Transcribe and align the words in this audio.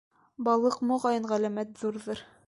Балыҡ, 0.45 0.77
моғайын, 0.91 1.27
ғәләмәт 1.33 1.77
ҙурҙыр. 1.83 2.25